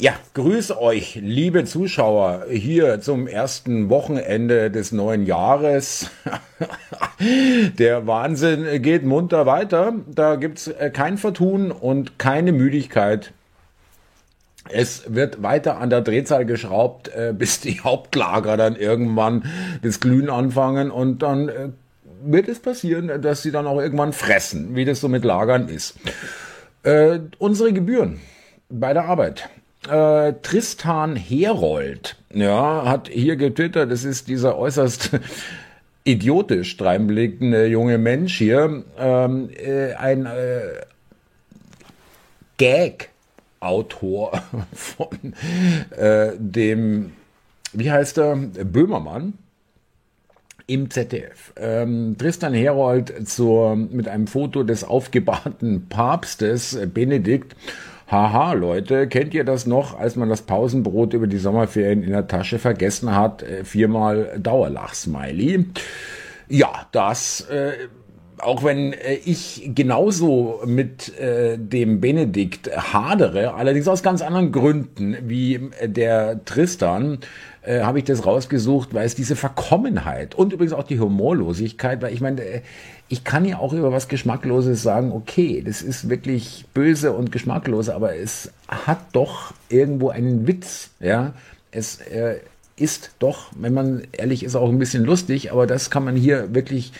[0.00, 6.10] Ja, grüß euch, liebe Zuschauer, hier zum ersten Wochenende des neuen Jahres.
[7.78, 9.92] Der Wahnsinn geht munter weiter.
[10.06, 13.34] Da gibt's äh, kein Vertun und keine Müdigkeit.
[14.70, 19.44] Es wird weiter an der Drehzahl geschraubt, äh, bis die Hauptlager dann irgendwann
[19.82, 21.68] das Glühen anfangen und dann äh,
[22.24, 25.98] wird es passieren, dass sie dann auch irgendwann fressen, wie das so mit Lagern ist.
[27.38, 28.20] unsere Gebühren
[28.70, 29.50] bei der Arbeit
[29.88, 35.10] äh, Tristan Herold, ja, hat hier getwittert, das ist dieser äußerst
[36.04, 40.60] idiotisch dreinblickende junge Mensch hier, ähm, äh, ein äh,
[42.58, 45.34] Gag-Autor von
[45.96, 47.12] äh, dem,
[47.72, 49.34] wie heißt er, Böhmermann
[50.66, 51.52] im ZDF.
[51.56, 57.56] Ähm, Tristan Herold zur, mit einem Foto des aufgebahrten Papstes Benedikt
[58.10, 62.26] Haha, Leute, kennt ihr das noch, als man das Pausenbrot über die Sommerferien in der
[62.26, 63.44] Tasche vergessen hat?
[63.44, 65.66] Äh, viermal Dauerlach-Smiley.
[66.48, 67.72] Ja, das, äh,
[68.38, 75.16] auch wenn äh, ich genauso mit äh, dem Benedikt hadere, allerdings aus ganz anderen Gründen
[75.22, 77.18] wie äh, der Tristan,
[77.62, 82.22] habe ich das rausgesucht, weil es diese Verkommenheit und übrigens auch die Humorlosigkeit, weil ich
[82.22, 82.40] meine,
[83.12, 87.88] ich kann ja auch über was Geschmackloses sagen, okay, das ist wirklich böse und geschmacklos,
[87.88, 91.34] aber es hat doch irgendwo einen Witz, ja.
[91.72, 92.38] Es äh,
[92.76, 96.54] ist doch, wenn man ehrlich ist, auch ein bisschen lustig, aber das kann man hier
[96.54, 96.92] wirklich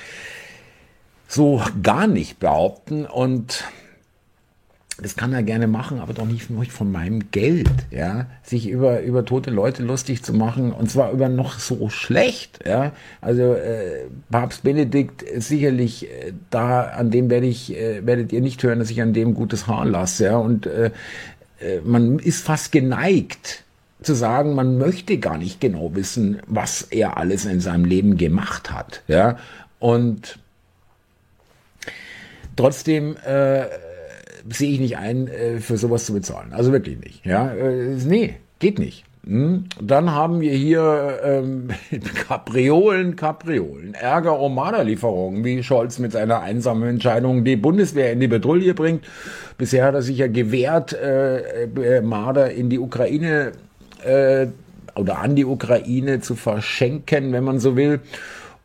[1.29, 3.65] so gar nicht behaupten und
[5.03, 9.25] das kann er gerne machen, aber doch nicht von meinem Geld, ja, sich über, über
[9.25, 12.93] tote Leute lustig zu machen und zwar über noch so schlecht, ja.
[13.21, 18.63] Also äh, Papst Benedikt sicherlich äh, da, an dem werde ich, äh, werdet ihr nicht
[18.63, 20.37] hören, dass ich an dem gutes Haar lasse, ja.
[20.37, 20.91] Und äh,
[21.61, 23.65] äh, man ist fast geneigt
[24.03, 28.71] zu sagen, man möchte gar nicht genau wissen, was er alles in seinem Leben gemacht
[28.71, 29.39] hat, ja.
[29.79, 30.39] Und
[32.57, 33.65] trotzdem äh,
[34.49, 36.53] sehe ich nicht ein, äh, für sowas zu bezahlen.
[36.53, 37.25] Also wirklich nicht.
[37.27, 39.05] Ja, äh, nee, geht nicht.
[39.27, 39.65] Hm?
[39.81, 41.69] Dann haben wir hier ähm,
[42.27, 48.29] Kapriolen, Kapriolen, Ärger um Marderlieferungen, wie Scholz mit seiner einsamen Entscheidung die Bundeswehr in die
[48.29, 49.05] Petrouille bringt.
[49.59, 53.53] Bisher hat er sich ja gewehrt, äh, äh, Marder in die Ukraine
[54.05, 54.47] äh,
[54.95, 58.01] oder an die Ukraine zu verschenken, wenn man so will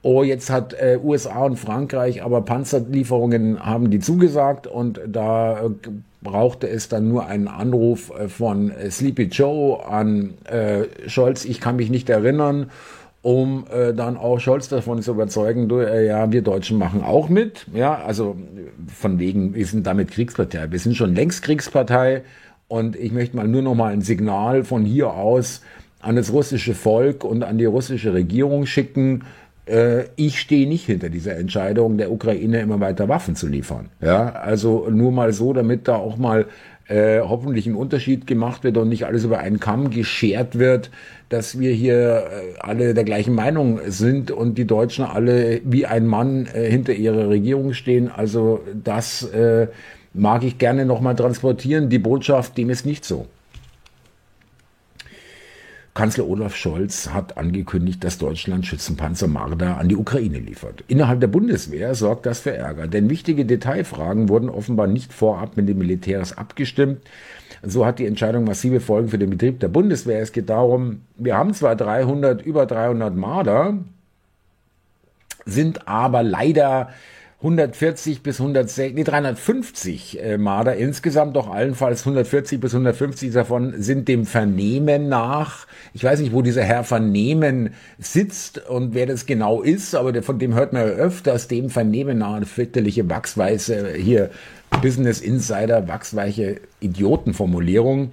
[0.06, 5.70] oh, jetzt hat äh, USA und Frankreich aber Panzerlieferungen haben die zugesagt und da äh,
[6.22, 11.60] brauchte es dann nur einen Anruf äh, von äh, Sleepy Joe an äh, Scholz, ich
[11.60, 12.70] kann mich nicht erinnern,
[13.24, 17.28] um äh, dann auch Scholz davon zu überzeugen, du, äh, ja, wir Deutschen machen auch
[17.28, 18.36] mit, ja, also
[18.88, 22.22] von wegen, wir sind damit Kriegspartei, wir sind schon längst Kriegspartei.
[22.68, 25.62] Und ich möchte mal nur noch mal ein Signal von hier aus
[26.00, 29.24] an das russische Volk und an die russische Regierung schicken,
[30.16, 33.90] ich stehe nicht hinter dieser Entscheidung, der Ukraine immer weiter Waffen zu liefern.
[34.00, 36.46] Ja, also nur mal so, damit da auch mal
[36.88, 40.92] äh, hoffentlich ein Unterschied gemacht wird und nicht alles über einen Kamm geschert wird,
[41.30, 46.06] dass wir hier äh, alle der gleichen Meinung sind und die Deutschen alle wie ein
[46.06, 48.12] Mann äh, hinter ihrer Regierung stehen.
[48.12, 49.68] Also das äh,
[50.14, 51.90] mag ich gerne nochmal transportieren.
[51.90, 53.26] Die Botschaft, dem ist nicht so.
[55.96, 60.84] Kanzler Olaf Scholz hat angekündigt, dass Deutschland Schützenpanzer Marder an die Ukraine liefert.
[60.90, 65.70] Innerhalb der Bundeswehr sorgt das für Ärger, denn wichtige Detailfragen wurden offenbar nicht vorab mit
[65.70, 67.00] den Militärs abgestimmt.
[67.64, 70.20] So hat die Entscheidung massive Folgen für den Betrieb der Bundeswehr.
[70.20, 73.78] Es geht darum, wir haben zwar 300, über 300 Marder,
[75.46, 76.90] sind aber leider
[77.40, 84.08] 140 bis 160, nee, 350 äh, Marder insgesamt, doch allenfalls 140 bis 150 davon sind
[84.08, 85.68] dem Vernehmen nach.
[85.94, 90.24] Ich weiß nicht, wo dieser Herr Vernehmen sitzt und wer das genau ist, aber der,
[90.24, 94.32] von dem hört man ja öfters, dem Vernehmen nach eine fürchterliche wachsweiße, hier
[94.82, 98.12] Business Insider, wachsweiche Idiotenformulierung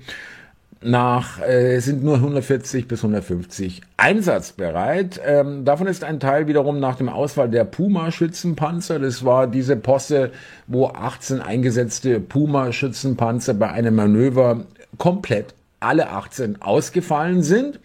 [0.84, 5.20] nach äh, sind nur 140 bis 150 einsatzbereit.
[5.24, 8.98] Ähm, davon ist ein Teil wiederum nach dem Ausfall der Puma-Schützenpanzer.
[8.98, 10.30] Das war diese Posse,
[10.66, 14.64] wo 18 eingesetzte Puma-Schützenpanzer bei einem Manöver
[14.98, 17.80] komplett alle 18 ausgefallen sind.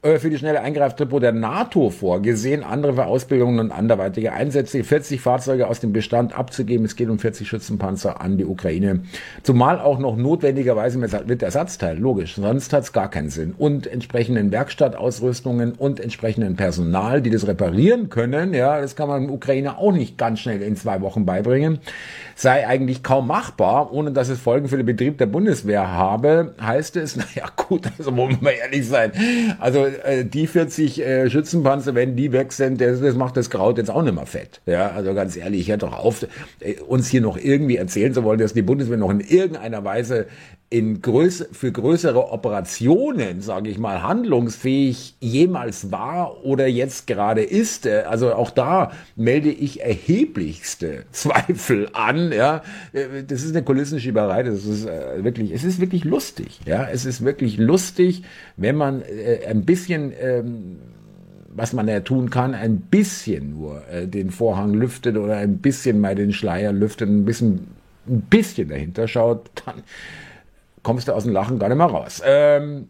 [0.00, 5.20] Äh, für die schnelle Eingreiftruppe der NATO vorgesehen, andere für Ausbildungen und anderweitige Einsätze, 40
[5.20, 6.86] Fahrzeuge aus dem Bestand abzugeben.
[6.86, 9.00] Es geht um 40 Schützenpanzer an die Ukraine.
[9.42, 13.54] Zumal auch noch notwendigerweise mit Ersatzteil, logisch, sonst hat es gar keinen Sinn.
[13.58, 18.54] Und entsprechenden Werkstattausrüstungen und entsprechenden Personal, die das reparieren können.
[18.54, 21.80] Ja, das kann man dem Ukraine auch nicht ganz schnell in zwei Wochen beibringen
[22.38, 26.94] sei eigentlich kaum machbar, ohne dass es Folgen für den Betrieb der Bundeswehr habe, heißt
[26.96, 29.10] es, naja gut, also wollen wir ehrlich sein,
[29.58, 33.78] also äh, die 40 äh, Schützenpanzer, wenn die weg sind, das, das macht das Kraut
[33.78, 34.60] jetzt auch nicht mehr fett.
[34.66, 36.26] Ja, also ganz ehrlich, ich hätte doch auf,
[36.60, 40.26] äh, uns hier noch irgendwie erzählen zu wollen, dass die Bundeswehr noch in irgendeiner Weise
[40.70, 47.86] in größ für größere Operationen, sage ich mal, handlungsfähig jemals war oder jetzt gerade ist.
[47.86, 52.32] Äh, also auch da melde ich erheblichste Zweifel an.
[52.32, 52.62] Ja,
[52.92, 54.42] äh, das ist eine Kulissenschieberei.
[54.42, 56.60] Das ist äh, wirklich, es ist wirklich lustig.
[56.66, 58.22] Ja, es ist wirklich lustig,
[58.56, 59.02] wenn man
[59.48, 60.78] ein bisschen ähm,
[61.48, 66.00] was man ja tun kann, ein bisschen nur äh, den Vorhang lüftet oder ein bisschen
[66.00, 67.68] mal den Schleier lüftet, ein bisschen,
[68.06, 69.82] ein bisschen dahinter schaut, dann
[70.82, 72.22] kommst du aus dem Lachen gar nicht mehr raus.
[72.24, 72.88] Ähm,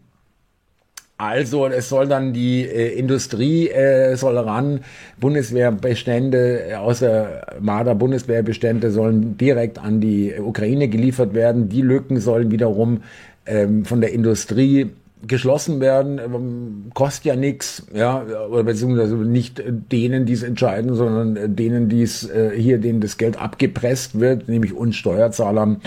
[1.17, 4.79] also es soll dann die äh, Industrie äh, soll ran,
[5.19, 11.67] Bundeswehrbestände äh, außer Marder Bundeswehrbestände sollen direkt an die Ukraine geliefert werden.
[11.67, 13.03] Die Lücken sollen wiederum
[13.45, 14.91] ähm, von der Industrie
[15.27, 21.55] geschlossen werden, ähm, kostet ja nichts, ja, oder beziehungsweise nicht denen, die es entscheiden, sondern
[21.55, 25.81] denen, die es äh, hier, denen das Geld abgepresst wird, nämlich uns Steuerzahlern.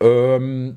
[0.00, 0.76] Ähm,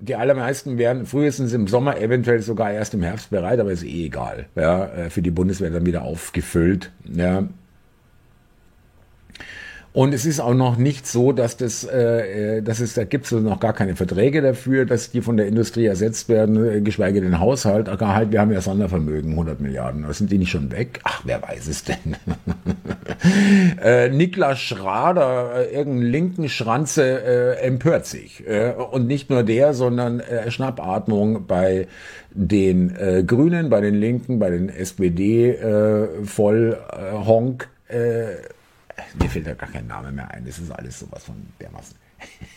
[0.00, 4.06] die allermeisten werden frühestens im Sommer, eventuell sogar erst im Herbst bereit, aber ist eh
[4.06, 4.46] egal.
[4.56, 6.90] Ja, äh, für die Bundeswehr dann wieder aufgefüllt.
[7.14, 7.44] Ja,
[9.94, 13.26] und es ist auch noch nicht so, dass das, äh, äh dass es, da gibt
[13.26, 17.20] es noch gar keine Verträge dafür, dass die von der Industrie ersetzt werden, äh, geschweige
[17.20, 17.88] den Haushalt.
[17.88, 20.12] Halt, wir haben ja Sondervermögen, 100 Milliarden.
[20.12, 20.98] Sind die nicht schon weg?
[21.04, 22.16] Ach, wer weiß es denn?
[23.80, 28.44] äh, Niklas Schrader, äh, irgendein linken Schranze, äh, empört sich.
[28.48, 31.86] Äh, und nicht nur der, sondern äh, Schnappatmung bei
[32.32, 37.68] den äh, Grünen, bei den Linken, bei den SPD, äh, voll äh, Honk.
[37.86, 38.54] Äh,
[39.14, 40.44] mir fällt da gar kein Name mehr ein.
[40.44, 41.96] Das ist alles sowas von dermaßen.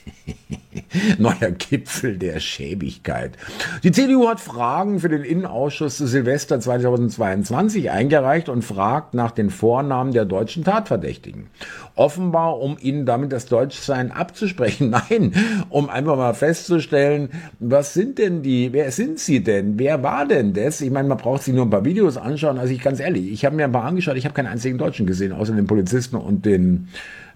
[1.17, 3.37] Neuer Gipfel der Schäbigkeit.
[3.83, 9.49] Die CDU hat Fragen für den Innenausschuss zu Silvester 2022 eingereicht und fragt nach den
[9.49, 11.47] Vornamen der deutschen Tatverdächtigen.
[11.95, 14.89] Offenbar, um ihnen damit das Deutschsein abzusprechen.
[15.09, 15.33] Nein,
[15.69, 17.29] um einfach mal festzustellen,
[17.59, 19.79] was sind denn die, wer sind sie denn?
[19.79, 20.81] Wer war denn das?
[20.81, 22.57] Ich meine, man braucht sich nur ein paar Videos anschauen.
[22.57, 25.05] Also ich ganz ehrlich, ich habe mir ein paar angeschaut, ich habe keinen einzigen Deutschen
[25.05, 26.87] gesehen, außer den Polizisten und den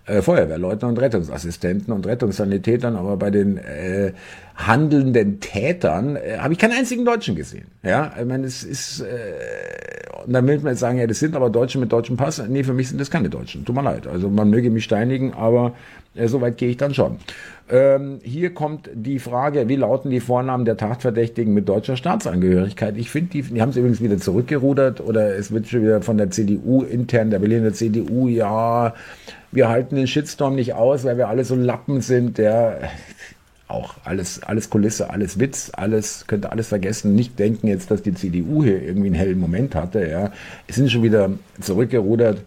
[0.05, 4.13] äh, Feuerwehrleuten und Rettungsassistenten und Rettungssanitätern, aber bei den äh,
[4.55, 7.67] handelnden Tätern äh, habe ich keinen einzigen Deutschen gesehen.
[7.83, 9.05] Ja, ich meine, es ist, äh,
[10.25, 12.41] und dann will man jetzt sagen, ja, das sind aber Deutsche mit deutschem Pass.
[12.47, 13.65] Nee, für mich sind das keine Deutschen.
[13.65, 14.07] Tut mir leid.
[14.07, 15.73] Also man möge mich steinigen, aber
[16.15, 17.17] äh, so weit gehe ich dann schon.
[17.69, 22.97] Ähm, hier kommt die Frage, wie lauten die Vornamen der Tatverdächtigen mit deutscher Staatsangehörigkeit?
[22.97, 26.17] Ich finde, die, die haben es übrigens wieder zurückgerudert oder es wird schon wieder von
[26.17, 28.93] der CDU intern, der Berliner CDU, ja,
[29.51, 32.89] wir halten den Shitstorm nicht aus, weil wir alle so Lappen sind, der
[33.67, 38.13] auch alles, alles Kulisse, alles Witz, alles, könnte alles vergessen, nicht denken jetzt, dass die
[38.13, 40.31] CDU hier irgendwie einen hellen Moment hatte, ja.
[40.67, 41.31] Es sind schon wieder
[41.61, 42.41] zurückgerudert.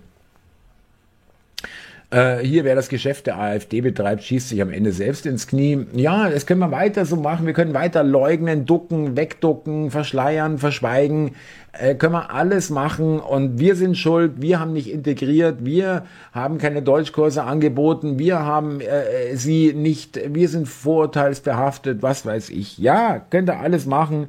[2.14, 5.84] Äh, hier, wer das Geschäft der AfD betreibt, schießt sich am Ende selbst ins Knie.
[5.94, 7.44] Ja, das können wir weiter so machen.
[7.44, 11.32] Wir können weiter leugnen, ducken, wegducken, verschleiern, verschweigen.
[11.72, 14.34] Äh, können wir alles machen und wir sind schuld.
[14.36, 15.64] Wir haben nicht integriert.
[15.64, 18.16] Wir haben keine Deutschkurse angeboten.
[18.16, 20.20] Wir haben äh, sie nicht.
[20.32, 22.00] Wir sind vorurteilsbehaftet.
[22.02, 22.78] Was weiß ich.
[22.78, 24.28] Ja, könnt ihr alles machen.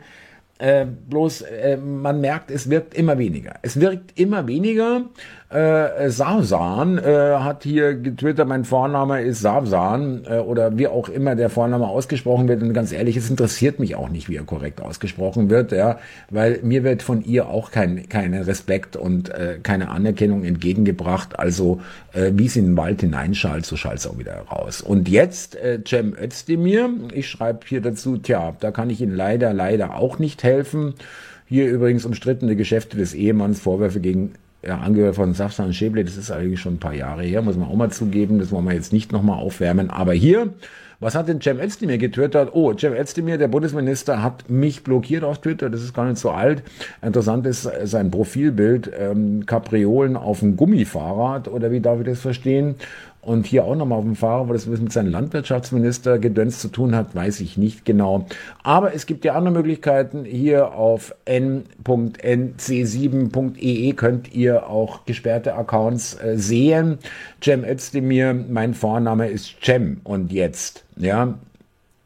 [0.57, 3.55] Äh, bloß äh, man merkt, es wirkt immer weniger.
[3.61, 5.01] Es wirkt immer weniger
[5.49, 11.35] äh, Savsan äh, hat hier getwittert, mein Vorname ist Savsan äh, oder wie auch immer
[11.35, 12.63] der Vorname ausgesprochen wird.
[12.63, 15.99] Und ganz ehrlich, es interessiert mich auch nicht, wie er korrekt ausgesprochen wird, ja,
[16.31, 21.37] weil mir wird von ihr auch kein keine Respekt und äh, keine Anerkennung entgegengebracht.
[21.37, 21.79] Also
[22.13, 24.81] äh, wie sie in den Wald hineinschallt, so schallt es auch wieder raus.
[24.81, 29.53] Und jetzt äh, Cem Özdemir, ich schreibe hier dazu, tja, da kann ich Ihnen leider,
[29.53, 30.95] leider auch nicht helfen.
[31.47, 34.33] Hier übrigens umstrittene Geschäfte des Ehemanns, Vorwürfe gegen
[34.65, 37.69] ja, Angehöriger von Safsan Schäble, das ist eigentlich schon ein paar Jahre her, muss man
[37.69, 39.89] auch mal zugeben, das wollen wir jetzt nicht nochmal aufwärmen.
[39.89, 40.53] Aber hier,
[40.99, 42.49] was hat denn Cem Özdemir getwittert?
[42.53, 46.31] Oh, Cem Özdemir, der Bundesminister, hat mich blockiert auf Twitter, das ist gar nicht so
[46.31, 46.63] alt.
[47.01, 52.75] Interessant ist sein Profilbild, ähm, Kapriolen auf dem Gummifahrrad, oder wie darf ich das verstehen?
[53.25, 56.93] Und hier auch nochmal auf dem Fahrer, weil das mit seinem Landwirtschaftsminister Gedöns zu tun
[56.95, 58.27] hat, weiß ich nicht genau.
[58.63, 60.25] Aber es gibt ja andere Möglichkeiten.
[60.25, 66.99] Hier auf n.nc7.ee könnt ihr auch gesperrte Accounts äh, sehen.
[67.43, 71.33] Cem Özdemir, mein Vorname ist Cem und jetzt, ja,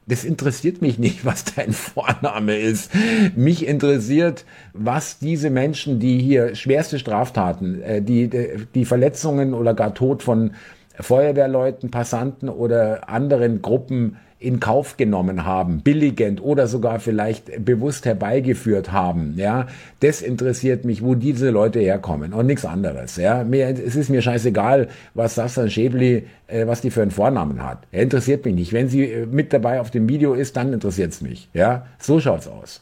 [0.10, 2.92] das interessiert mich nicht, was dein Vorname ist.
[3.36, 8.30] Mich interessiert, was diese Menschen, die hier schwerste Straftaten, äh, die,
[8.74, 10.52] die Verletzungen oder gar Tod von
[11.00, 18.92] Feuerwehrleuten, Passanten oder anderen Gruppen in Kauf genommen haben, billigend oder sogar vielleicht bewusst herbeigeführt
[18.94, 19.68] haben, ja,
[20.00, 23.44] das interessiert mich, wo diese Leute herkommen und nichts anderes, ja.
[23.44, 27.80] Mir, es ist mir scheißegal, was Sassan Schäbli, äh, was die für einen Vornamen hat.
[27.92, 28.72] Er interessiert mich nicht.
[28.72, 31.86] Wenn sie äh, mit dabei auf dem Video ist, dann interessiert es mich, ja.
[32.00, 32.82] So schaut's aus.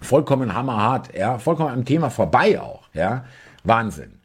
[0.00, 1.38] Vollkommen hammerhart, ja.
[1.38, 3.24] Vollkommen am Thema vorbei auch, ja.
[3.62, 4.15] Wahnsinn.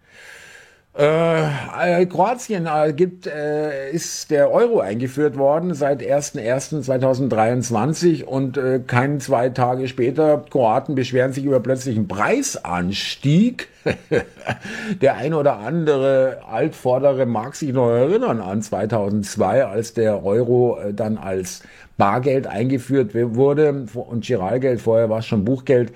[0.94, 9.22] Äh, Kroatien äh, gibt, äh, ist der Euro eingeführt worden seit 1.1.2023 und äh, kein
[9.22, 13.70] zwei Tage später, Kroaten beschweren sich über plötzlichen Preisanstieg.
[15.02, 20.94] der ein oder andere Altvordere mag sich noch erinnern an 2002, als der Euro äh,
[20.94, 21.64] dann als
[21.98, 25.94] Bargeld eingeführt wurde und Giralgeld, vorher war es schon Buchgeld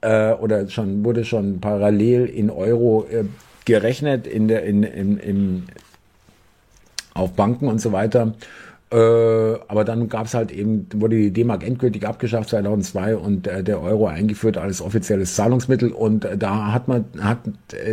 [0.00, 3.22] äh, oder schon wurde schon parallel in Euro äh,
[3.64, 5.64] gerechnet in der, in, in, in,
[7.14, 8.34] auf Banken und so weiter.
[8.92, 8.96] Äh,
[9.68, 13.80] aber dann gab es halt eben, wurde die D-Mark endgültig abgeschafft 2002 und äh, der
[13.80, 15.92] Euro eingeführt als offizielles Zahlungsmittel.
[15.92, 17.38] Und äh, da hat man, hat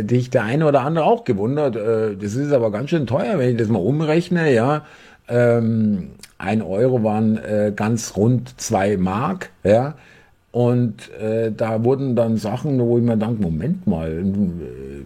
[0.02, 1.74] dich der eine oder andere auch gewundert.
[1.76, 4.84] Äh, das ist aber ganz schön teuer, wenn ich das mal umrechne, ja.
[5.26, 9.94] Ähm, ein Euro waren äh, ganz rund zwei Mark, ja.
[10.52, 15.04] Und äh, da wurden dann Sachen, wo ich mir denke, Moment mal, äh,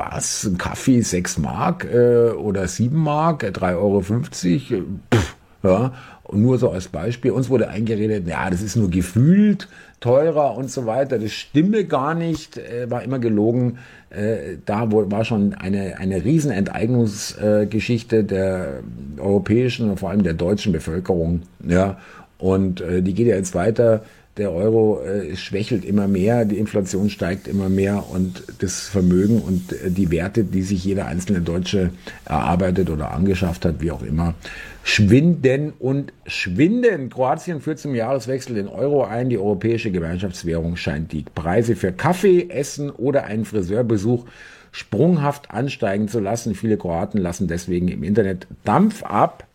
[0.00, 4.82] was, ein Kaffee 6 Mark äh, oder 7 Mark, 3,50 äh, Euro, äh,
[5.14, 5.92] pff, ja,
[6.24, 9.68] und nur so als Beispiel, uns wurde eingeredet, ja, das ist nur gefühlt
[10.00, 13.78] teurer und so weiter, das stimme gar nicht, äh, war immer gelogen,
[14.08, 18.80] äh, da war schon eine, eine riesen Enteignungsgeschichte der
[19.18, 21.98] europäischen und vor allem der deutschen Bevölkerung, ja,
[22.38, 24.02] und äh, die geht ja jetzt weiter,
[24.36, 29.72] der Euro äh, schwächelt immer mehr, die Inflation steigt immer mehr und das Vermögen und
[29.72, 31.90] äh, die Werte, die sich jeder einzelne Deutsche
[32.24, 34.34] erarbeitet oder angeschafft hat, wie auch immer,
[34.82, 37.10] schwinden und schwinden.
[37.10, 39.28] Kroatien führt zum Jahreswechsel den Euro ein.
[39.28, 44.24] Die europäische Gemeinschaftswährung scheint die Preise für Kaffee, Essen oder einen Friseurbesuch
[44.72, 46.54] sprunghaft ansteigen zu lassen.
[46.54, 49.46] Viele Kroaten lassen deswegen im Internet Dampf ab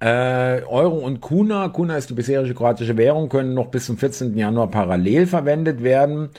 [0.00, 4.36] äh, Euro und Kuna, Kuna ist die bisherige kroatische Währung, können noch bis zum 14.
[4.36, 6.30] Januar parallel verwendet werden.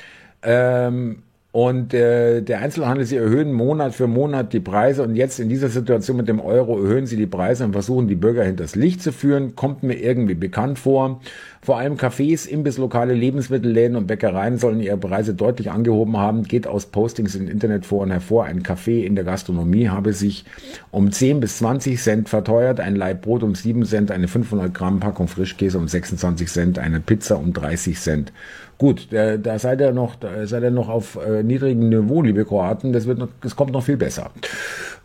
[0.41, 5.49] Ähm, und äh, der Einzelhandel, sie erhöhen Monat für Monat die Preise und jetzt in
[5.49, 9.01] dieser Situation mit dem Euro erhöhen sie die Preise und versuchen die Bürger hinters Licht
[9.01, 9.55] zu führen.
[9.55, 11.21] Kommt mir irgendwie bekannt vor.
[11.61, 16.43] Vor allem Cafés, Imbisslokale, Lebensmittelläden und Bäckereien sollen ihre Preise deutlich angehoben haben.
[16.43, 18.45] Geht aus Postings im Internetforen hervor.
[18.45, 20.45] Ein Café in der Gastronomie habe sich
[20.91, 24.99] um 10 bis 20 Cent verteuert, ein Laib Brot um 7 Cent, eine 500 Gramm
[24.99, 28.31] Packung Frischkäse um 26 Cent, eine Pizza um 30 Cent.
[28.79, 32.45] Gut, da, da seid ihr noch, da seid ihr noch auf äh, niedrigem Niveau, liebe
[32.45, 32.93] Kroaten.
[32.93, 34.31] Das wird noch, das kommt noch viel besser.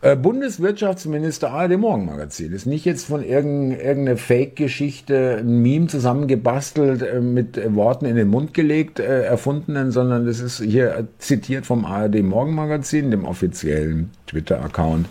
[0.01, 7.21] Äh, Bundeswirtschaftsminister ARD Morgenmagazin ist nicht jetzt von irgendeiner irgendeine Fake-Geschichte, ein Meme zusammengebastelt, äh,
[7.21, 12.23] mit Worten in den Mund gelegt, äh, erfundenen, sondern das ist hier zitiert vom ARD
[12.23, 15.09] Morgenmagazin, dem offiziellen Twitter-Account.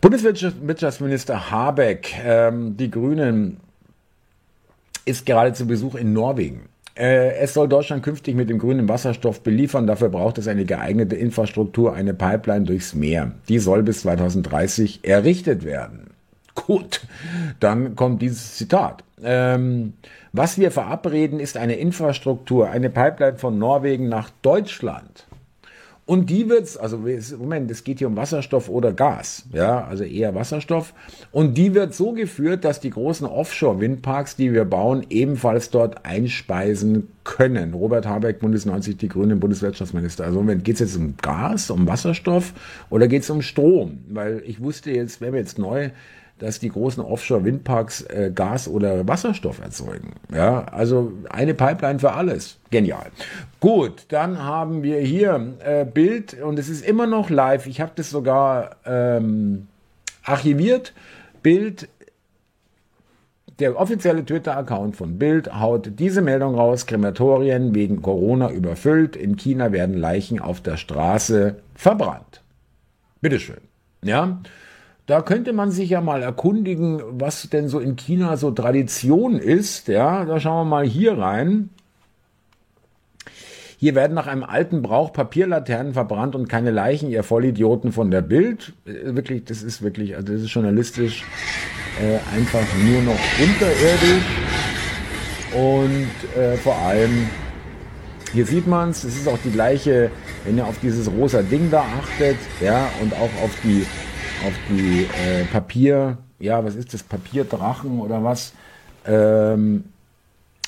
[0.00, 3.58] Bundeswirtschaftsminister Habeck, ähm, die Grünen,
[5.04, 6.71] ist gerade zu Besuch in Norwegen.
[6.94, 9.86] Äh, es soll Deutschland künftig mit dem grünen Wasserstoff beliefern.
[9.86, 13.32] Dafür braucht es eine geeignete Infrastruktur, eine Pipeline durchs Meer.
[13.48, 16.10] Die soll bis 2030 errichtet werden.
[16.54, 17.00] Gut,
[17.60, 19.04] dann kommt dieses Zitat.
[19.24, 19.94] Ähm,
[20.32, 25.26] was wir verabreden, ist eine Infrastruktur, eine Pipeline von Norwegen nach Deutschland.
[26.04, 26.98] Und die wird's, also
[27.38, 30.94] Moment, es geht hier um Wasserstoff oder Gas, ja, also eher Wasserstoff.
[31.30, 37.06] Und die wird so geführt, dass die großen Offshore-Windparks, die wir bauen, ebenfalls dort einspeisen
[37.22, 37.72] können.
[37.72, 40.24] Robert Habeck, Bundes 90, die Grünen, Bundeswirtschaftsminister.
[40.24, 42.52] Also Moment, geht's jetzt um Gas, um Wasserstoff
[42.90, 44.00] oder geht's um Strom?
[44.08, 45.90] Weil ich wusste jetzt, wäre mir jetzt neu,
[46.42, 50.14] dass die großen Offshore-Windparks äh, Gas oder Wasserstoff erzeugen.
[50.34, 52.58] Ja, also eine Pipeline für alles.
[52.70, 53.06] Genial.
[53.60, 57.66] Gut, dann haben wir hier äh, Bild und es ist immer noch live.
[57.66, 59.68] Ich habe das sogar ähm,
[60.24, 60.92] archiviert.
[61.42, 61.88] Bild
[63.58, 69.70] der offizielle Twitter-Account von Bild haut diese Meldung raus, Krematorien wegen Corona überfüllt, in China
[69.70, 72.42] werden Leichen auf der Straße verbrannt.
[73.20, 73.60] Bitteschön.
[74.02, 74.40] Ja,
[75.06, 79.88] da könnte man sich ja mal erkundigen, was denn so in China so Tradition ist.
[79.88, 81.70] Ja, da schauen wir mal hier rein.
[83.78, 88.22] Hier werden nach einem alten Brauch Papierlaternen verbrannt und keine Leichen, ihr Vollidioten von der
[88.22, 88.74] Bild.
[88.86, 91.24] Äh, wirklich, das ist wirklich, also das ist journalistisch
[92.00, 94.24] äh, einfach nur noch unterirdisch.
[95.52, 97.28] Und äh, vor allem,
[98.32, 100.12] hier sieht man es, es ist auch die gleiche,
[100.44, 103.84] wenn ihr auf dieses rosa Ding da achtet, ja, und auch auf die,
[104.46, 108.52] auf die äh, Papier, ja, was ist das, Papierdrachen oder was?
[109.06, 109.84] Ähm,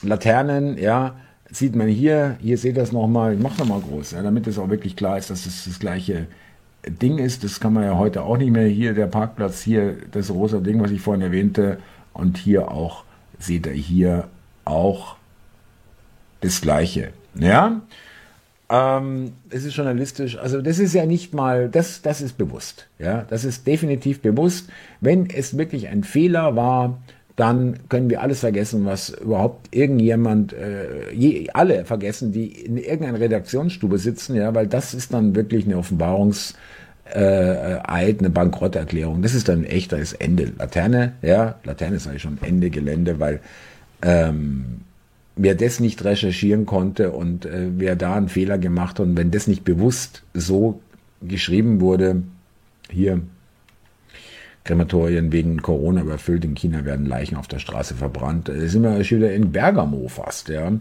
[0.02, 1.14] Laternen, ja,
[1.50, 4.58] sieht man hier, hier seht ihr das nochmal, ich mache nochmal groß, ja, damit es
[4.58, 6.26] auch wirklich klar ist, dass es das gleiche
[6.88, 7.44] Ding ist.
[7.44, 8.66] Das kann man ja heute auch nicht mehr.
[8.66, 11.78] Hier der Parkplatz, hier das rosa Ding, was ich vorhin erwähnte.
[12.12, 13.04] Und hier auch,
[13.38, 14.28] seht ihr hier
[14.64, 15.16] auch
[16.40, 17.12] das gleiche.
[17.34, 17.80] Ja,
[18.70, 22.86] ähm, es ist journalistisch, also das ist ja nicht mal, das, das ist bewusst.
[22.98, 24.68] Ja, das ist definitiv bewusst.
[25.00, 26.98] Wenn es wirklich ein Fehler war,
[27.36, 33.20] dann können wir alles vergessen, was überhaupt irgendjemand, äh, je, alle vergessen, die in irgendeiner
[33.20, 36.54] Redaktionsstube sitzen, ja, weil das ist dann wirklich eine Offenbarungs-
[37.12, 39.22] äh, Eid, eine Bankrotterklärung.
[39.22, 40.52] Das ist dann echt, da ist Ende.
[40.58, 43.40] Laterne, ja, Laterne ist eigentlich schon Ende Gelände, weil
[44.02, 44.80] ähm,
[45.36, 49.30] wer das nicht recherchieren konnte und äh, wer da einen Fehler gemacht hat und wenn
[49.30, 50.80] das nicht bewusst so
[51.22, 52.22] geschrieben wurde,
[52.90, 53.20] hier
[54.64, 56.44] Krematorien wegen Corona überfüllt.
[56.44, 58.48] In China werden Leichen auf der Straße verbrannt.
[58.48, 60.48] Da sind wir schon wieder in Bergamo fast.
[60.48, 60.72] Ja.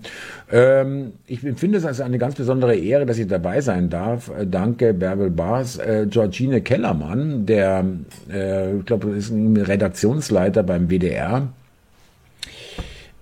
[0.52, 4.30] Ähm, ich empfinde es als eine ganz besondere Ehre, dass ich dabei sein darf.
[4.30, 7.86] Äh, danke Bärbel Bars, äh, Georgine Kellermann, der,
[8.32, 11.50] äh, ich glaube, ist ein Redaktionsleiter beim WDR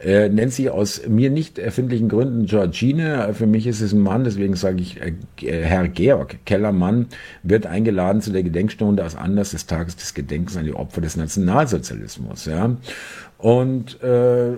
[0.03, 3.33] äh, nennt sich aus mir nicht erfindlichen Gründen Georgine.
[3.33, 7.07] Für mich ist es ein Mann, deswegen sage ich, äh, Herr Georg Kellermann
[7.43, 11.17] wird eingeladen zu der Gedenkstunde aus Anlass des Tages des Gedenkens an die Opfer des
[11.17, 12.45] Nationalsozialismus.
[12.45, 12.75] Ja.
[13.37, 14.57] Und äh,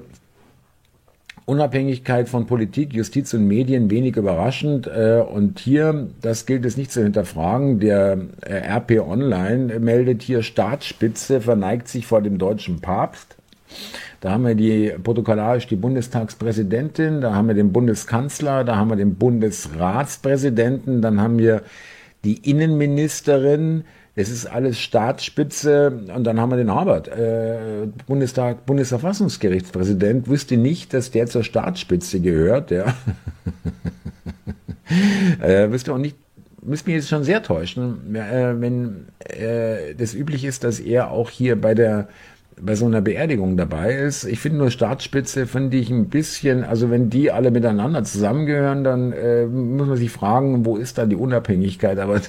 [1.45, 4.87] Unabhängigkeit von Politik, Justiz und Medien wenig überraschend.
[4.87, 10.41] Äh, und hier, das gilt es nicht zu hinterfragen, der äh, RP Online meldet hier
[10.41, 13.35] Staatsspitze verneigt sich vor dem deutschen Papst.
[14.23, 18.95] Da haben wir die protokollarisch die Bundestagspräsidentin, da haben wir den Bundeskanzler, da haben wir
[18.95, 21.61] den Bundesratspräsidenten, dann haben wir
[22.23, 23.83] die Innenministerin,
[24.15, 30.93] das ist alles Staatsspitze und dann haben wir den Habert, äh, Bundestag, Bundesverfassungsgerichtspräsident, wusste nicht,
[30.93, 32.95] dass der zur Staatsspitze gehört, ja.
[35.41, 36.15] äh, wüsste auch nicht,
[36.61, 41.29] müsste mich jetzt schon sehr täuschen, äh, wenn äh, das üblich ist, dass er auch
[41.29, 42.07] hier bei der
[42.61, 44.25] bei so einer Beerdigung dabei ist.
[44.25, 49.11] Ich finde nur Staatsspitze finde ich ein bisschen, also wenn die alle miteinander zusammengehören, dann
[49.11, 51.99] äh, muss man sich fragen, wo ist da die Unabhängigkeit?
[51.99, 52.21] Aber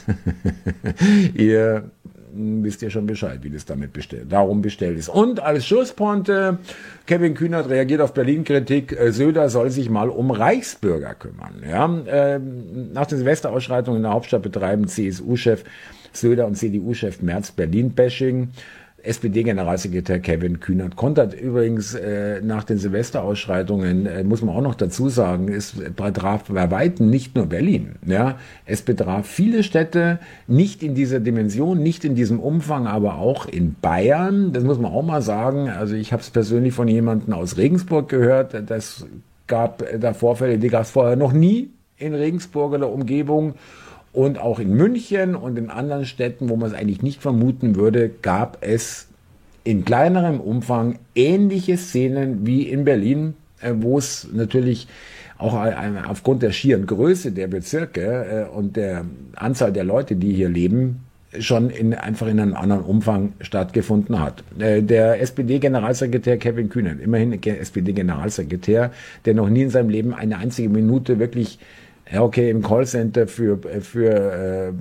[1.34, 1.90] ihr
[2.34, 5.08] wisst ja schon Bescheid, wie das damit bestellt, darum bestellt ist.
[5.08, 6.58] Und als Schlusspointe,
[7.06, 11.62] Kevin Kühnert reagiert auf Berlin-Kritik, äh, Söder soll sich mal um Reichsbürger kümmern.
[11.68, 11.87] Ja?
[12.06, 12.40] Äh,
[12.92, 15.64] nach den Silvesterausschreitungen in der Hauptstadt betreiben CSU-Chef
[16.12, 18.50] Söder und CDU-Chef Merz Berlin-Bashing.
[19.05, 25.09] SPD-Generalsekretär Kevin Kühnert kontert übrigens äh, nach den Silvesterausschreitungen, äh, muss man auch noch dazu
[25.09, 27.97] sagen, es betraf bei Weitem nicht nur Berlin.
[28.07, 28.38] Ja?
[28.64, 33.77] Es betraf viele Städte, nicht in dieser Dimension, nicht in diesem Umfang, aber auch in
[33.81, 34.53] Bayern.
[34.53, 35.69] Das muss man auch mal sagen.
[35.69, 38.57] Also ich habe es persönlich von jemandem aus Regensburg gehört.
[38.69, 39.07] Das
[39.47, 43.55] gab äh, da Vorfälle, die gab es vorher noch nie in Regensburg oder Umgebung.
[44.14, 48.11] Und auch in München und in anderen Städten, wo man es eigentlich nicht vermuten würde,
[48.22, 49.09] gab es
[49.64, 54.87] in kleinerem Umfang ähnliche Szenen wie in Berlin, äh, wo es natürlich
[55.37, 55.59] auch
[56.09, 61.00] aufgrund der schieren Größe der Bezirke äh, und der Anzahl der Leute, die hier leben,
[61.40, 64.44] schon in, einfach in einem anderen Umfang stattgefunden hat.
[64.59, 68.92] Äh, der SPD-Generalsekretär Kevin Kühnen, immerhin SPD-Generalsekretär,
[69.24, 71.59] der noch nie in seinem Leben eine einzige Minute wirklich
[72.11, 74.73] ja, okay, im Callcenter für, für äh,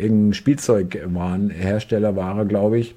[0.00, 2.94] irgendein Spielzeugwarenhersteller war er, glaube ich.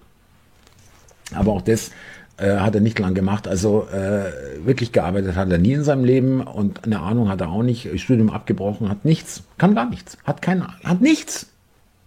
[1.34, 1.91] Aber auch das
[2.38, 3.48] äh, hat er nicht lang gemacht.
[3.48, 7.50] Also äh, wirklich gearbeitet hat er nie in seinem Leben und eine Ahnung hat er
[7.50, 8.00] auch nicht.
[8.00, 11.48] Studium abgebrochen, hat nichts, kann gar nichts, hat kein, hat nichts.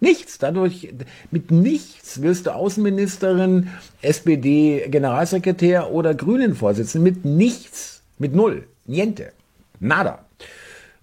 [0.03, 0.39] Nichts.
[0.39, 0.91] Dadurch,
[1.29, 3.69] mit nichts wirst du Außenministerin,
[4.01, 7.07] SPD-Generalsekretär oder Grünen-Vorsitzende.
[7.07, 8.01] Mit nichts.
[8.17, 8.63] Mit null.
[8.87, 9.31] Niente.
[9.79, 10.25] Nada.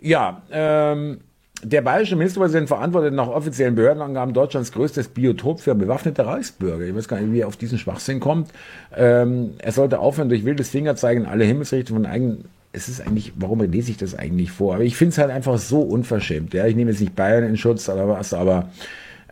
[0.01, 1.19] Ja, ähm,
[1.63, 6.85] der bayerische Ministerpräsident verantwortet nach offiziellen Behördenangaben Deutschlands größtes Biotop für bewaffnete Reichsbürger.
[6.85, 8.51] Ich weiß gar nicht, wie er auf diesen Schwachsinn kommt.
[8.97, 13.61] Ähm, er sollte aufhören, durch wildes Fingerzeigen alle Himmelsrichtungen von eigenen es ist eigentlich, warum
[13.61, 14.75] lese ich das eigentlich vor?
[14.75, 16.53] Aber ich finde es halt einfach so unverschämt.
[16.55, 18.69] Ja, ich nehme jetzt nicht Bayern in Schutz oder was, aber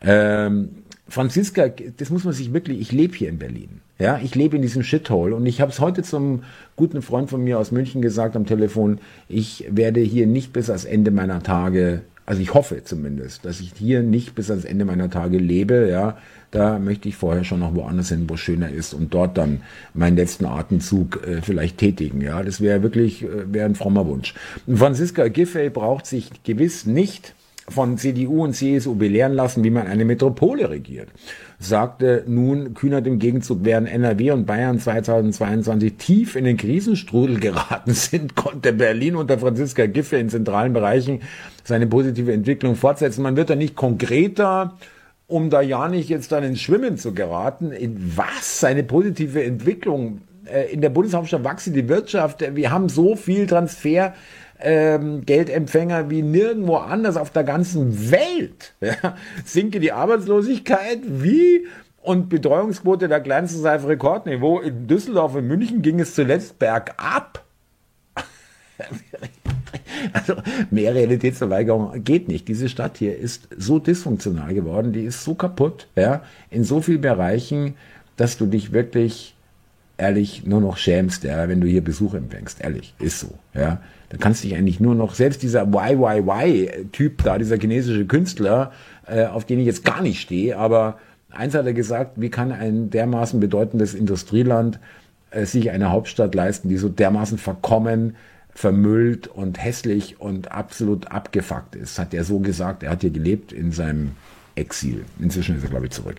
[0.00, 0.70] ähm,
[1.08, 3.80] Franziska, das muss man sich wirklich, ich lebe hier in Berlin.
[3.98, 6.42] Ja, ich lebe in diesem Shithole und ich habe es heute zum
[6.74, 10.84] guten Freund von mir aus München gesagt am Telefon, ich werde hier nicht bis ans
[10.84, 15.08] Ende meiner Tage, also ich hoffe zumindest, dass ich hier nicht bis ans Ende meiner
[15.08, 16.18] Tage lebe, ja,
[16.50, 19.62] da möchte ich vorher schon noch woanders hin, wo es schöner ist und dort dann
[19.94, 24.34] meinen letzten Atemzug äh, vielleicht tätigen, ja, das wäre wirklich, äh, wäre ein frommer Wunsch.
[24.66, 27.34] Und Franziska Giffey braucht sich gewiss nicht
[27.68, 31.08] von CDU und CSU belehren lassen, wie man eine Metropole regiert.
[31.58, 37.92] Sagte nun Kühnert im Gegenzug, während NRW und Bayern 2022 tief in den Krisenstrudel geraten
[37.94, 41.20] sind, konnte Berlin unter Franziska Giffey in zentralen Bereichen
[41.64, 43.22] seine positive Entwicklung fortsetzen.
[43.22, 44.76] Man wird da nicht konkreter,
[45.26, 47.72] um da ja nicht jetzt dann ins Schwimmen zu geraten.
[47.72, 48.60] In was?
[48.60, 50.20] Seine positive Entwicklung?
[50.44, 52.44] Äh, in der Bundeshauptstadt wachse die Wirtschaft.
[52.54, 54.14] Wir haben so viel Transfer
[54.60, 58.74] ähm, Geldempfänger wie nirgendwo anders auf der ganzen Welt.
[58.80, 61.66] Ja, sinke die Arbeitslosigkeit wie
[62.02, 64.60] und Betreuungsquote der kleinsten sei auf Rekordniveau.
[64.60, 67.44] In Düsseldorf und München ging es zuletzt bergab.
[70.12, 70.36] Also
[70.70, 72.46] mehr Realitätsverweigerung geht nicht.
[72.48, 77.00] Diese Stadt hier ist so dysfunktional geworden, die ist so kaputt, ja, in so vielen
[77.00, 77.74] Bereichen,
[78.16, 79.34] dass du dich wirklich
[79.96, 82.60] ehrlich nur noch schämst, ja, wenn du hier Besuch empfängst.
[82.60, 83.80] Ehrlich, ist so, ja.
[84.08, 88.72] Da kannst du dich eigentlich nur noch, selbst dieser YYY-Typ da, dieser chinesische Künstler,
[89.06, 90.98] äh, auf den ich jetzt gar nicht stehe, aber
[91.30, 94.78] eins hat er gesagt, wie kann ein dermaßen bedeutendes Industrieland
[95.30, 98.16] äh, sich eine Hauptstadt leisten, die so dermaßen verkommen,
[98.50, 102.82] vermüllt und hässlich und absolut abgefuckt ist, hat er so gesagt.
[102.82, 104.12] Er hat hier gelebt in seinem
[104.54, 105.04] Exil.
[105.20, 106.16] Inzwischen ist er, glaube ich, zurück.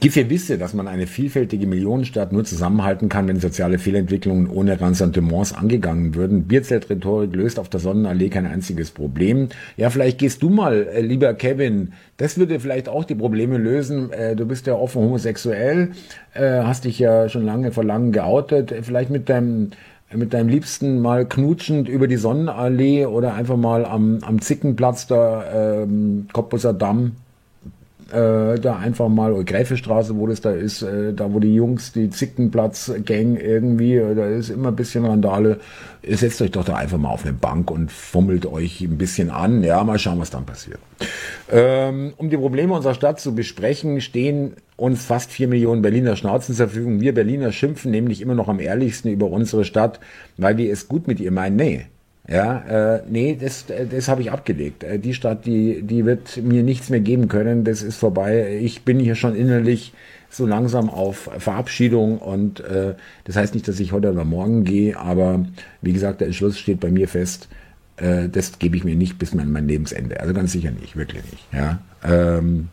[0.00, 5.52] Giffey wisse, dass man eine vielfältige Millionenstadt nur zusammenhalten kann, wenn soziale Fehlentwicklungen ohne Ressentiments
[5.52, 6.44] angegangen würden.
[6.44, 9.48] Bierzelt-Rhetorik löst auf der Sonnenallee kein einziges Problem.
[9.76, 14.12] Ja, vielleicht gehst du mal, äh, lieber Kevin, das würde vielleicht auch die Probleme lösen.
[14.12, 15.92] Äh, du bist ja offen homosexuell,
[16.34, 18.74] äh, hast dich ja schon lange vor langem geoutet.
[18.82, 19.70] Vielleicht mit deinem
[20.14, 25.82] mit deinem Liebsten mal knutschend über die Sonnenallee oder einfach mal am, am Zickenplatz da
[25.82, 27.12] ähm, Cottbusser Damm
[28.12, 31.92] äh, da einfach mal, oder Gräfestraße, wo das da ist, äh, da wo die Jungs,
[31.92, 35.60] die Zickenplatz-Gang irgendwie, äh, da ist immer ein bisschen Randale.
[36.06, 39.62] Setzt euch doch da einfach mal auf eine Bank und fummelt euch ein bisschen an.
[39.62, 40.78] Ja, mal schauen, was dann passiert.
[41.50, 46.54] Ähm, um die Probleme unserer Stadt zu besprechen, stehen uns fast vier Millionen Berliner Schnauzen
[46.54, 47.00] zur Verfügung.
[47.00, 50.00] Wir Berliner schimpfen nämlich immer noch am ehrlichsten über unsere Stadt,
[50.36, 51.56] weil wir es gut mit ihr meinen.
[51.56, 51.86] Nee,
[52.28, 54.84] ja, äh, nee, das, das habe ich abgelegt.
[54.84, 57.64] Äh, die Stadt, die, die wird mir nichts mehr geben können.
[57.64, 58.58] Das ist vorbei.
[58.60, 59.92] Ich bin hier schon innerlich
[60.30, 64.96] so langsam auf Verabschiedung und äh, das heißt nicht, dass ich heute oder morgen gehe,
[64.96, 65.44] aber
[65.82, 67.48] wie gesagt, der Entschluss steht bei mir fest.
[67.96, 70.20] Äh, das gebe ich mir nicht bis mein, mein Lebensende.
[70.20, 71.46] Also ganz sicher nicht, wirklich nicht.
[71.52, 72.68] Ja, ähm,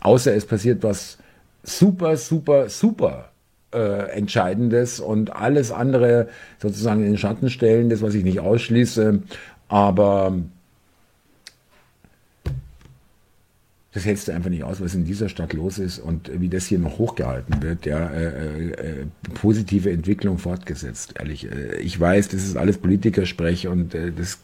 [0.00, 1.18] außer es passiert was
[1.62, 3.30] super, super, super
[3.74, 9.22] äh, Entscheidendes und alles andere sozusagen in den Schatten stellen, das was ich nicht ausschließe,
[9.68, 10.34] aber
[13.94, 16.66] das hältst du einfach nicht aus, was in dieser Stadt los ist und wie das
[16.66, 21.48] hier noch hochgehalten wird, ja, äh, äh, positive Entwicklung fortgesetzt, ehrlich.
[21.50, 24.40] Äh, ich weiß, das ist alles Politikersprech und äh, das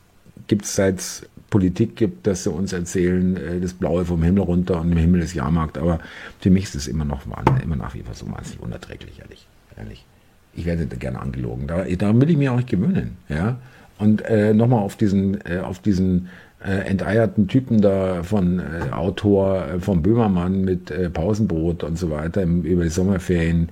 [0.47, 1.03] gibt es seit
[1.51, 5.21] Politik gibt, dass sie uns erzählen, äh, das Blaue vom Himmel runter und im Himmel
[5.21, 5.77] ist Jahrmarkt.
[5.77, 5.99] Aber
[6.39, 7.27] für mich ist es immer noch
[7.63, 9.47] immer nach wie vor so wahnsinnig unerträglich, ehrlich.
[9.77, 10.07] ehrlich.
[10.55, 11.67] Ich werde da gerne angelogen.
[11.67, 13.17] Da, da will ich mich auch nicht gewöhnen.
[13.29, 13.59] Ja?
[13.99, 16.29] Und äh, nochmal auf diesen, äh, auf diesen
[16.65, 22.11] äh, enteierten Typen da von äh, Autor äh, von Böhmermann mit äh, Pausenbrot und so
[22.11, 23.71] weiter im, über die Sommerferien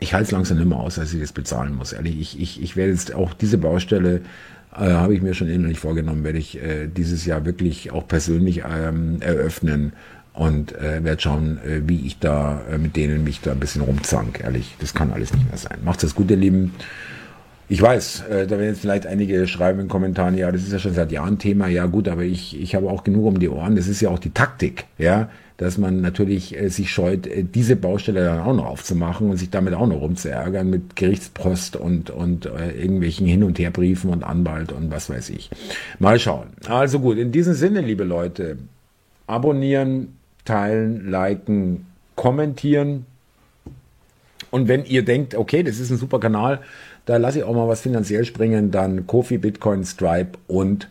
[0.00, 1.92] ich halte es langsam nicht mehr aus, dass ich das bezahlen muss.
[1.92, 4.22] Ehrlich, ich, ich, ich werde jetzt auch diese Baustelle,
[4.74, 8.62] äh, habe ich mir schon innerlich vorgenommen, werde ich äh, dieses Jahr wirklich auch persönlich
[8.68, 9.92] ähm, eröffnen
[10.32, 13.82] und äh, werde schauen, äh, wie ich da äh, mit denen mich da ein bisschen
[13.82, 14.40] rumzank.
[14.40, 15.78] Ehrlich, das kann alles nicht mehr sein.
[15.84, 16.72] Macht es gut, ihr Lieben.
[17.70, 20.78] Ich weiß, äh, da werden jetzt vielleicht einige schreiben in Kommentaren, ja, das ist ja
[20.78, 21.68] schon seit Jahren Thema.
[21.68, 23.76] Ja gut, aber ich, ich habe auch genug um die Ohren.
[23.76, 25.30] Das ist ja auch die Taktik, ja
[25.60, 29.50] dass man natürlich äh, sich scheut, äh, diese Baustelle dann auch noch aufzumachen und sich
[29.50, 34.72] damit auch noch rumzuärgern mit Gerichtspost und, und äh, irgendwelchen Hin- und Herbriefen und Anwalt
[34.72, 35.50] und was weiß ich.
[35.98, 36.46] Mal schauen.
[36.66, 38.56] Also gut, in diesem Sinne, liebe Leute,
[39.26, 43.04] abonnieren, teilen, liken, kommentieren.
[44.50, 46.60] Und wenn ihr denkt, okay, das ist ein super Kanal,
[47.06, 50.88] da lasse ich auch mal was finanziell springen, dann Kofi, Bitcoin, Stripe und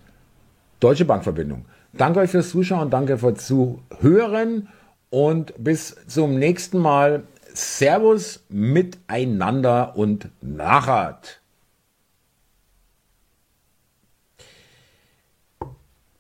[0.80, 1.66] Deutsche Bankverbindung.
[1.94, 4.70] Danke euch fürs Zuschauen, danke fürs Zuhören
[5.10, 7.24] und bis zum nächsten Mal.
[7.54, 11.42] Servus miteinander und nachart.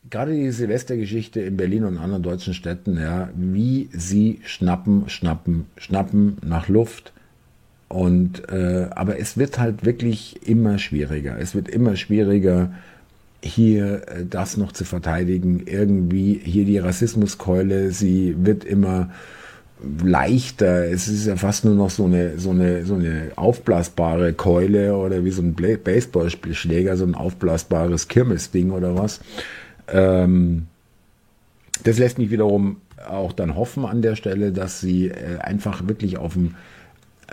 [0.09, 6.37] Gerade die Silvestergeschichte in Berlin und anderen deutschen Städten, ja, wie sie schnappen, schnappen, schnappen
[6.43, 7.13] nach Luft.
[7.89, 11.37] Und äh, aber es wird halt wirklich immer schwieriger.
[11.39, 12.71] Es wird immer schwieriger,
[13.41, 15.63] hier äh, das noch zu verteidigen.
[15.65, 19.09] Irgendwie hier die Rassismuskeule, sie wird immer
[20.03, 20.85] leichter.
[20.85, 25.25] Es ist ja fast nur noch so eine, so eine, so eine aufblasbare Keule oder
[25.25, 29.19] wie so ein Baseballschläger, so ein aufblasbares Kirmesding oder was.
[29.87, 30.67] Ähm,
[31.83, 36.17] das lässt mich wiederum auch dann hoffen an der Stelle, dass sie äh, einfach wirklich
[36.17, 36.55] auf dem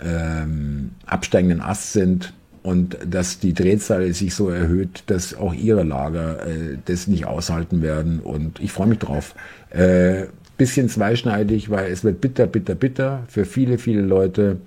[0.03, 2.33] ähm, absteigenden Ast sind
[2.63, 7.81] und dass die Drehzahl sich so erhöht, dass auch ihre Lager äh, das nicht aushalten
[7.81, 8.19] werden.
[8.19, 9.35] Und ich freue mich drauf.
[9.69, 10.25] Äh,
[10.57, 14.57] bisschen zweischneidig, weil es wird bitter, bitter, bitter für viele, viele Leute,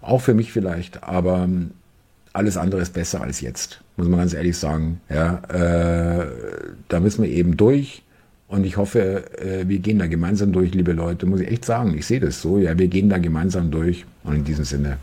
[0.00, 1.72] auch für mich vielleicht, aber ähm,
[2.32, 5.00] alles andere ist besser als jetzt, muss man ganz ehrlich sagen.
[5.08, 6.26] Ja, äh,
[6.88, 8.02] da müssen wir eben durch.
[8.48, 11.96] Und ich hoffe, äh, wir gehen da gemeinsam durch, liebe Leute, muss ich echt sagen.
[11.96, 12.58] Ich sehe das so.
[12.58, 14.04] Ja, wir gehen da gemeinsam durch.
[14.22, 14.98] Und in diesem Sinne,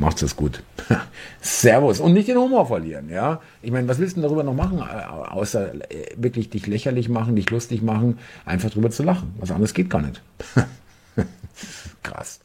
[0.00, 0.62] Macht's es gut.
[1.42, 2.00] Servus.
[2.00, 3.42] Und nicht den Humor verlieren, ja.
[3.60, 7.36] Ich meine, was willst du denn darüber noch machen, außer äh, wirklich dich lächerlich machen,
[7.36, 9.34] dich lustig machen, einfach drüber zu lachen.
[9.38, 10.22] Was anderes geht gar nicht.
[12.02, 12.40] Krass.